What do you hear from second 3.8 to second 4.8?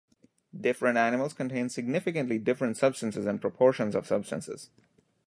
of substances.